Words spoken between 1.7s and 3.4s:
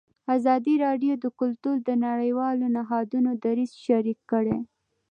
د نړیوالو نهادونو